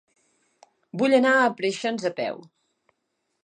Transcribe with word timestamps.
Vull 1.01 1.13
anar 1.17 1.33
a 1.43 1.53
Preixens 1.61 2.11
a 2.11 2.13
peu. 2.23 2.43